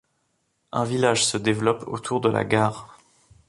[0.71, 2.97] Un village se développe autour de la gare.